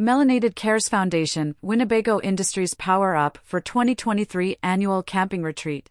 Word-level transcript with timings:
Melanated 0.00 0.54
Cares 0.54 0.88
Foundation, 0.88 1.56
Winnebago 1.60 2.20
Industries 2.20 2.72
Power 2.72 3.16
Up 3.16 3.36
for 3.42 3.60
2023 3.60 4.56
Annual 4.62 5.02
Camping 5.02 5.42
Retreat. 5.42 5.90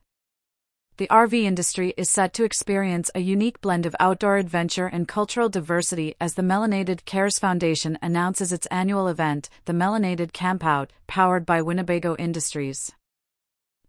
The 0.96 1.10
RV 1.12 1.44
industry 1.44 1.94
is 1.98 2.10
set 2.10 2.32
to 2.36 2.46
experience 2.46 3.12
a 3.14 3.20
unique 3.20 3.60
blend 3.60 3.86
of 3.86 3.98
outdoor 4.00 4.38
adventure 4.38 4.88
and 4.88 5.10
cultural 5.10 5.50
diversity 5.50 6.16
as 6.22 6.36
the 6.36 6.42
Melanated 6.42 7.04
Cares 7.04 7.38
Foundation 7.38 8.00
announces 8.02 8.54
its 8.54 8.66
annual 8.68 9.10
event, 9.10 9.50
the 9.66 9.74
Melanated 9.74 10.32
Campout, 10.32 10.92
powered 11.08 11.46
by 11.46 11.62
Winnebago 11.62 12.16
Industries. 12.16 12.94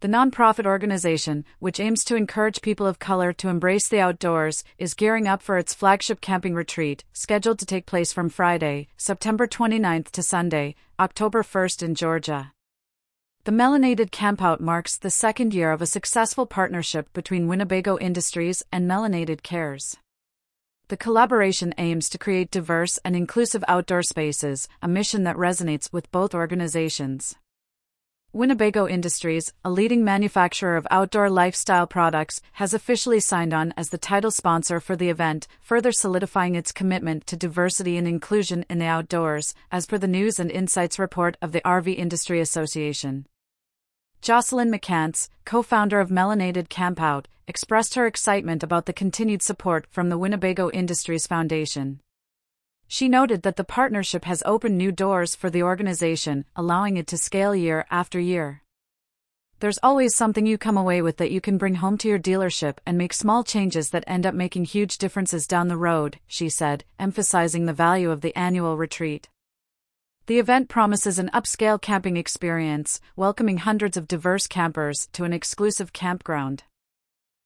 The 0.01 0.07
nonprofit 0.07 0.65
organization, 0.65 1.43
which 1.59 1.77
aims 1.77 2.05
to 2.05 2.15
encourage 2.15 2.61
people 2.61 2.87
of 2.87 2.99
color 2.99 3.33
to 3.33 3.49
embrace 3.49 3.89
the 3.89 3.99
outdoors, 3.99 4.63
is 4.77 4.93
gearing 4.93 5.27
up 5.27 5.41
for 5.41 5.57
its 5.57 5.73
flagship 5.73 6.21
camping 6.21 6.55
retreat, 6.55 7.03
scheduled 7.11 7.59
to 7.59 7.65
take 7.65 7.85
place 7.85 8.13
from 8.13 8.29
Friday, 8.29 8.87
September 8.95 9.45
29th 9.45 10.09
to 10.11 10.23
Sunday, 10.23 10.75
October 11.01 11.43
1st 11.43 11.83
in 11.83 11.95
Georgia. 11.95 12.53
The 13.43 13.51
Melanated 13.51 14.09
Campout 14.09 14.61
marks 14.61 14.95
the 14.95 15.09
second 15.09 15.53
year 15.53 15.73
of 15.73 15.81
a 15.81 15.85
successful 15.85 16.45
partnership 16.45 17.11
between 17.11 17.49
Winnebago 17.49 17.97
Industries 17.99 18.63
and 18.71 18.89
Melanated 18.89 19.43
Cares. 19.43 19.97
The 20.87 20.95
collaboration 20.95 21.73
aims 21.77 22.07
to 22.09 22.17
create 22.17 22.51
diverse 22.51 22.99
and 23.03 23.17
inclusive 23.17 23.65
outdoor 23.67 24.03
spaces, 24.03 24.69
a 24.81 24.87
mission 24.87 25.25
that 25.25 25.35
resonates 25.35 25.91
with 25.91 26.09
both 26.13 26.33
organizations. 26.33 27.35
Winnebago 28.31 28.87
Industries, 28.87 29.51
a 29.65 29.71
leading 29.71 30.03
manufacturer 30.03 30.77
of 30.77 30.85
outdoor 30.91 31.31
lifestyle 31.31 31.87
products, 31.87 32.41
has 32.53 32.75
officially 32.75 33.19
signed 33.19 33.55
on 33.55 33.73
as 33.75 33.89
the 33.89 33.97
title 33.97 34.29
sponsor 34.29 34.79
for 34.79 34.95
the 34.95 35.09
event, 35.09 35.47
further 35.61 35.91
solidifying 35.91 36.53
its 36.53 36.71
commitment 36.71 37.25
to 37.25 37.35
diversity 37.35 37.97
and 37.97 38.07
inclusion 38.07 38.65
in 38.69 38.77
the 38.77 38.85
outdoors, 38.85 39.55
as 39.71 39.87
per 39.87 39.97
the 39.97 40.07
News 40.07 40.39
and 40.39 40.51
Insights 40.51 40.99
report 40.99 41.37
of 41.41 41.53
the 41.53 41.61
RV 41.61 41.97
Industry 41.97 42.39
Association. 42.39 43.25
Jocelyn 44.21 44.71
McCants, 44.71 45.29
co 45.43 45.63
founder 45.63 45.99
of 45.99 46.09
Melanated 46.09 46.67
Campout, 46.67 47.25
expressed 47.47 47.95
her 47.95 48.05
excitement 48.05 48.61
about 48.61 48.85
the 48.85 48.93
continued 48.93 49.41
support 49.41 49.87
from 49.89 50.09
the 50.09 50.19
Winnebago 50.19 50.69
Industries 50.69 51.25
Foundation. 51.25 51.99
She 52.91 53.07
noted 53.07 53.43
that 53.43 53.55
the 53.55 53.63
partnership 53.63 54.25
has 54.25 54.41
opened 54.47 54.75
new 54.75 54.91
doors 54.91 55.35
for 55.35 55.51
the 55.51 55.61
organization, 55.61 56.45
allowing 56.55 56.97
it 56.97 57.05
to 57.07 57.19
scale 57.19 57.55
year 57.55 57.85
after 57.91 58.19
year. 58.19 58.63
There's 59.59 59.77
always 59.83 60.15
something 60.15 60.47
you 60.47 60.57
come 60.57 60.75
away 60.75 61.03
with 61.03 61.17
that 61.17 61.29
you 61.29 61.39
can 61.39 61.59
bring 61.59 61.75
home 61.75 61.99
to 61.99 62.07
your 62.07 62.17
dealership 62.17 62.77
and 62.87 62.97
make 62.97 63.13
small 63.13 63.43
changes 63.43 63.91
that 63.91 64.05
end 64.07 64.25
up 64.25 64.33
making 64.33 64.65
huge 64.65 64.97
differences 64.97 65.45
down 65.45 65.67
the 65.67 65.77
road, 65.77 66.17
she 66.25 66.49
said, 66.49 66.83
emphasizing 66.97 67.67
the 67.67 67.73
value 67.73 68.09
of 68.09 68.21
the 68.21 68.35
annual 68.35 68.75
retreat. 68.75 69.29
The 70.25 70.39
event 70.39 70.67
promises 70.67 71.19
an 71.19 71.29
upscale 71.31 71.79
camping 71.79 72.17
experience, 72.17 72.99
welcoming 73.15 73.59
hundreds 73.59 73.97
of 73.97 74.07
diverse 74.07 74.47
campers 74.47 75.07
to 75.13 75.25
an 75.25 75.33
exclusive 75.33 75.93
campground. 75.93 76.63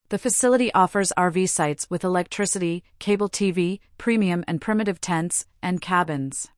The 0.09 0.17
facility 0.19 0.73
offers 0.73 1.13
RV 1.17 1.49
sites 1.49 1.89
with 1.89 2.03
electricity, 2.03 2.83
cable 2.99 3.29
TV, 3.29 3.79
premium 3.97 4.43
and 4.47 4.61
primitive 4.61 5.01
tents, 5.01 5.45
and 5.61 5.81
cabins. 5.81 6.49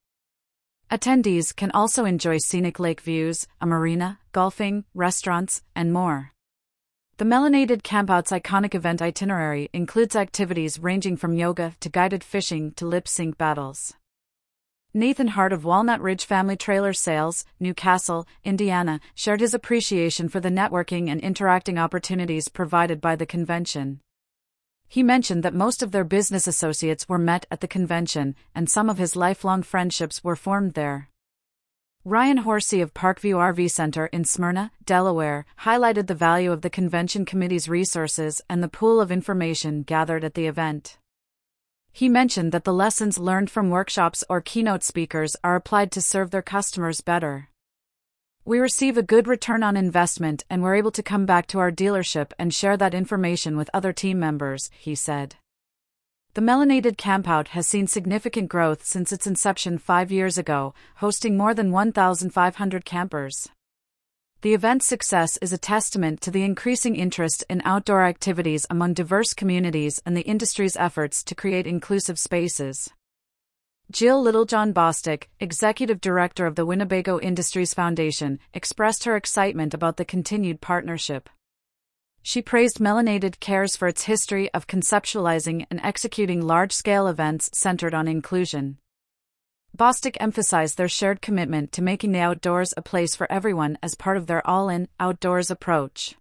Attendees 0.92 1.56
can 1.56 1.72
also 1.72 2.06
enjoy 2.06 2.38
scenic 2.38 2.80
lake 2.80 3.02
views, 3.02 3.48
a 3.60 3.66
marina, 3.66 4.20
golfing, 4.32 4.86
restaurants, 4.94 5.64
and 5.76 5.92
more. 5.92 6.32
The 7.18 7.26
Melanated 7.26 7.82
Campout's 7.82 8.32
iconic 8.32 8.76
event 8.76 9.02
itinerary 9.02 9.70
includes 9.72 10.16
activities 10.16 10.80
ranging 10.80 11.16
from 11.16 11.34
yoga 11.34 11.73
to 11.80 11.90
guided 11.90 12.23
fishing 12.23 12.72
to 12.73 12.86
lip 12.86 13.08
sync 13.08 13.38
battles. 13.38 13.94
Nathan 14.98 15.28
Hart 15.28 15.52
of 15.52 15.66
Walnut 15.66 16.00
Ridge 16.00 16.24
Family 16.24 16.56
Trailer 16.56 16.94
Sales, 16.94 17.44
New 17.60 17.74
Castle, 17.74 18.26
Indiana, 18.46 19.02
shared 19.14 19.42
his 19.42 19.54
appreciation 19.54 20.30
for 20.30 20.40
the 20.40 20.48
networking 20.48 21.10
and 21.10 21.20
interacting 21.20 21.78
opportunities 21.78 22.48
provided 22.48 23.02
by 23.02 23.18
the 23.18 23.26
convention. 23.26 24.00
He 24.88 25.04
mentioned 25.04 25.44
that 25.44 25.54
most 25.54 25.84
of 25.84 25.92
their 25.92 26.05
business 26.05 26.48
associates 26.48 27.10
were 27.10 27.17
met 27.17 27.45
at 27.52 27.60
the 27.60 27.67
convention, 27.67 28.36
and 28.55 28.70
some 28.70 28.89
of 28.89 28.98
his 28.98 29.17
lifelong 29.17 29.64
friendships 29.64 30.23
were 30.23 30.38
formed 30.38 30.76
there. 30.76 31.10
Ryan 32.05 32.38
Horsey 32.38 32.80
of 32.80 32.94
Parkview 32.94 33.36
RV 33.36 33.70
Center 33.72 34.05
in 34.14 34.23
Smyrna, 34.23 34.72
Delaware, 34.86 35.45
highlighted 35.64 36.08
the 36.08 36.16
value 36.16 36.54
of 36.54 36.61
the 36.61 36.70
convention 36.70 37.26
committee's 37.26 37.67
resources 37.67 38.42
and 38.50 38.64
the 38.64 38.70
pool 38.70 39.02
of 39.02 39.11
information 39.11 39.84
gathered 39.84 40.23
at 40.23 40.36
the 40.36 40.48
event. 40.48 40.98
He 41.95 42.10
mentioned 42.10 42.52
that 42.52 42.66
the 42.66 42.73
lessons 42.73 43.17
learned 43.17 43.50
from 43.50 43.70
workshops 43.70 44.22
or 44.28 44.42
keynote 44.42 44.83
speakers 44.83 45.38
are 45.45 45.56
applied 45.56 45.94
to 45.94 46.02
serve 46.02 46.30
their 46.30 46.42
customers 46.42 47.00
better. 47.00 47.48
We 48.44 48.60
receive 48.60 48.98
a 48.98 49.02
good 49.02 49.30
return 49.30 49.64
on 49.64 49.78
investment 49.78 50.44
and 50.50 50.61
we're 50.61 50.76
able 50.76 50.92
to 50.92 51.02
come 51.02 51.26
back 51.26 51.48
to 51.48 51.60
our 51.60 51.72
dealership 51.72 52.34
and 52.38 52.54
share 52.54 52.76
that 52.76 52.94
information 52.94 53.55
with 53.55 53.70
other 53.73 53.94
team 53.94 54.20
members, 54.20 54.70
he 54.78 54.94
said. 54.94 55.36
The 56.34 56.42
Melanated 56.42 56.98
Campout 56.98 57.48
has 57.55 57.66
seen 57.66 57.88
significant 57.88 58.50
growth 58.50 58.84
since 58.84 59.14
its 59.14 59.26
inception 59.26 59.78
five 59.78 60.11
years 60.11 60.38
ago, 60.38 60.73
hosting 60.98 61.38
more 61.38 61.54
than 61.54 61.72
1,500 61.72 62.84
campers. 62.84 63.48
The 64.45 64.54
event's 64.54 64.86
success 64.86 65.38
is 65.42 65.54
a 65.54 65.58
testament 65.58 66.22
to 66.22 66.30
the 66.30 66.44
increasing 66.44 66.95
interest 66.95 67.44
in 67.50 67.64
outdoor 67.66 68.04
activities 68.06 68.67
among 68.70 68.94
diverse 68.94 69.33
communities 69.33 70.00
and 70.06 70.16
the 70.16 70.22
industry's 70.22 70.78
efforts 70.78 71.23
to 71.23 71.33
create 71.33 71.66
inclusive 71.66 72.20
spaces. 72.20 72.92
Jill 73.89 74.22
Littlejohn 74.22 74.72
Bostic, 74.72 75.30
executive 75.39 76.00
director 76.00 76.45
of 76.45 76.54
the 76.54 76.64
Winnebago 76.64 77.20
Industries 77.20 77.73
Foundation, 77.73 78.38
expressed 78.54 79.05
her 79.05 79.16
excitement 79.16 79.73
about 79.73 79.98
the 79.98 80.05
continued 80.05 80.61
partnership. 80.61 81.28
She 82.22 82.44
praised 82.44 82.78
Melanated 82.78 83.39
Cares 83.39 83.76
for 83.76 83.88
its 83.88 84.04
history 84.04 84.54
of 84.54 84.67
conceptualizing 84.67 85.66
and 85.72 85.82
executing 85.84 86.45
large 86.45 86.72
scale 86.72 87.08
events 87.08 87.50
centered 87.52 87.95
on 87.95 88.08
inclusion. 88.08 88.78
Bostic 89.75 90.15
emphasized 90.21 90.77
their 90.77 90.87
shared 90.87 91.21
commitment 91.21 91.73
to 91.73 91.81
making 91.81 92.13
the 92.13 92.19
outdoors 92.19 92.73
a 92.77 92.81
place 92.81 93.13
for 93.13 93.30
everyone 93.30 93.77
as 93.83 93.93
part 93.93 94.15
of 94.15 94.25
their 94.25 94.45
all 94.47 94.69
in, 94.69 94.87
outdoors 95.02 95.52
approach. 95.52 96.15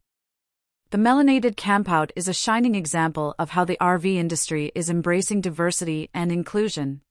The 0.91 0.99
Melanated 0.99 1.55
Campout 1.55 2.11
is 2.17 2.27
a 2.27 2.33
shining 2.33 2.75
example 2.75 3.33
of 3.39 3.51
how 3.51 3.65
the 3.65 3.79
RV 3.81 4.13
industry 4.17 4.73
is 4.75 4.91
embracing 4.91 5.41
diversity 5.41 6.11
and 6.13 6.33
inclusion. 6.33 7.03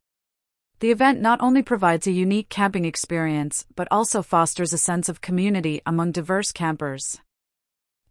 The 0.81 0.91
event 0.91 1.21
not 1.21 1.39
only 1.39 1.61
provides 1.61 2.07
a 2.07 2.11
unique 2.11 2.49
camping 2.49 2.83
experience, 2.83 3.65
but 3.77 3.87
also 3.89 4.21
fosters 4.21 4.73
a 4.73 4.77
sense 4.77 5.07
of 5.07 5.21
community 5.21 5.81
among 5.85 6.11
diverse 6.11 6.51
campers. 6.51 7.21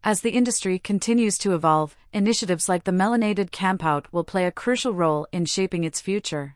As 0.03 0.21
the 0.21 0.31
industry 0.31 0.79
continues 0.79 1.37
to 1.37 1.53
evolve, 1.53 1.95
initiatives 2.11 2.67
like 2.67 2.85
the 2.85 2.91
Melanated 2.91 3.51
Campout 3.51 4.05
will 4.11 4.23
play 4.23 4.47
a 4.47 4.51
crucial 4.51 4.93
role 4.93 5.27
in 5.31 5.45
shaping 5.45 5.83
its 5.83 6.01
future. 6.01 6.55